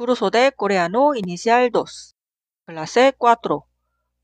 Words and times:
Curso 0.00 0.30
de 0.30 0.50
Coreano 0.52 1.14
Inicial 1.14 1.70
2. 1.70 2.16
Clase 2.64 3.12
4. 3.18 3.66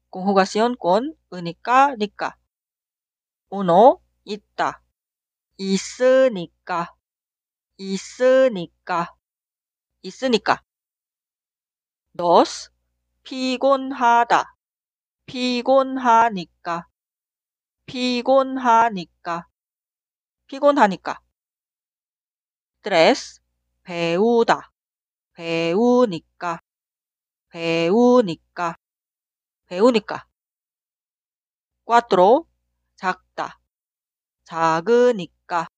Conjugación 0.08 0.75
con 0.75 1.18
으니까, 1.30 1.96
니까. 1.99 2.38
1. 3.50 4.00
있다. 4.25 4.83
있으니까. 5.58 6.94
있으니까. 7.76 9.16
있으니까. 10.00 10.64
2. 12.14 12.70
피곤하다. 13.22 14.56
피곤하니까. 15.27 16.88
피곤하니까. 17.84 19.46
피곤하니까. 20.46 21.20
3. 22.82 23.43
배우다. 23.82 24.72
배우니까. 25.37 26.61
배우니까. 27.50 28.77
배우니까. 29.67 30.27
4. 31.85 32.47
작다. 32.97 33.61
작으니까. 34.45 35.69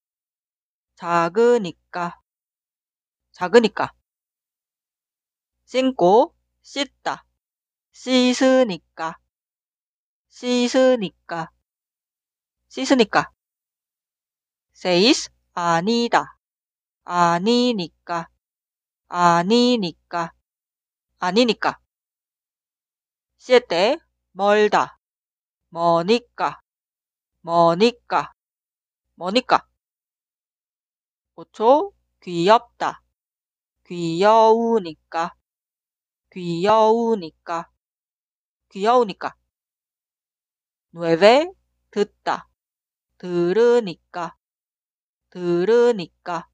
작으니까. 0.95 2.21
작으니까. 3.33 3.93
5. 5.99 6.35
씻다. 6.63 7.25
씻으니까. 7.91 9.19
씻으니까. 10.29 11.51
씻으니까. 12.69 13.33
6. 14.73 15.33
아니다. 15.55 16.39
아니니까. 17.03 18.29
아니니까. 19.09 20.33
아니니까. 21.19 21.81
7. 23.39 23.99
멀다. 24.33 24.99
머니까. 25.71 26.61
머니까. 27.41 28.33
머니까. 29.15 29.67
5초 31.37 31.95
귀엽다. 32.21 33.03
귀여우니까. 33.87 35.35
귀여우니까. 36.31 37.71
귀여우니까. 38.69 39.35
9. 40.93 41.55
듣다. 41.91 42.49
들으니까. 43.17 44.37
들으니까. 45.31 46.49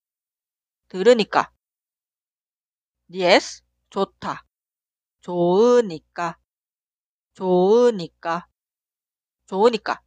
들으니까. 0.89 1.53
10. 3.10 3.62
좋다. 3.91 4.44
좋으니까. 5.22 6.38
좋으니까. 7.34 8.47
좋으니까. 9.47 10.02